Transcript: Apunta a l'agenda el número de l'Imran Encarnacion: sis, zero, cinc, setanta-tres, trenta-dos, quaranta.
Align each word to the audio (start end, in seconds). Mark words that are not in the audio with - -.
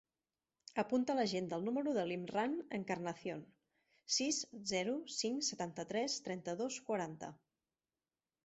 Apunta 0.83 1.11
a 1.13 1.15
l'agenda 1.17 1.59
el 1.59 1.67
número 1.67 1.93
de 1.97 2.05
l'Imran 2.11 2.55
Encarnacion: 2.77 3.43
sis, 4.15 4.41
zero, 4.73 4.97
cinc, 5.21 5.47
setanta-tres, 5.51 6.17
trenta-dos, 6.31 6.81
quaranta. 6.89 7.31